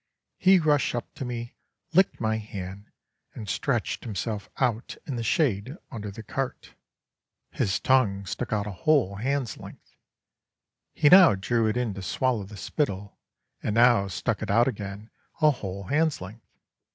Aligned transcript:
He 0.39 0.57
rushed 0.57 0.95
up 0.95 1.13
to 1.13 1.25
me, 1.25 1.57
licked 1.93 2.19
my 2.19 2.37
hand, 2.37 2.89
and 3.35 3.47
stretched 3.47 4.03
himself 4.03 4.49
out 4.57 4.97
in 5.05 5.15
the 5.15 5.21
shade 5.21 5.77
under 5.91 6.09
the 6.09 6.23
cart. 6.23 6.73
His 7.51 7.79
tongue 7.79 8.25
stuck 8.25 8.51
out 8.51 8.65
a[Pg 8.65 8.71
52] 8.77 8.83
whole 8.85 9.15
hand's 9.17 9.57
length. 9.59 9.95
He 10.95 11.07
now 11.09 11.35
drew 11.35 11.67
it 11.67 11.77
in 11.77 11.93
to 11.93 12.01
swallow 12.01 12.45
the 12.45 12.57
spittle, 12.57 13.19
and 13.61 13.75
now 13.75 14.07
stuck 14.07 14.41
it 14.41 14.49
out 14.49 14.67
again 14.67 15.11
a 15.39 15.51
whole 15.51 15.83
hand's 15.83 16.19
length. 16.19 16.47